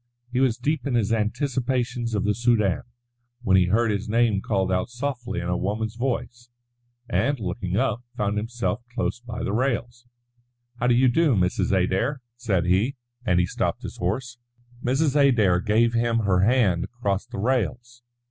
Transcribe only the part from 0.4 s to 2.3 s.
deep in his anticipations of